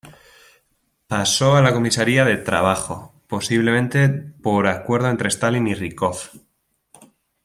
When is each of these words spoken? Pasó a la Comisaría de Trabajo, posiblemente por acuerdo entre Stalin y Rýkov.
Pasó 1.05 1.55
a 1.55 1.61
la 1.61 1.73
Comisaría 1.73 2.25
de 2.25 2.37
Trabajo, 2.37 3.13
posiblemente 3.27 4.09
por 4.09 4.65
acuerdo 4.65 5.09
entre 5.11 5.27
Stalin 5.27 5.67
y 5.67 5.75
Rýkov. 5.75 6.17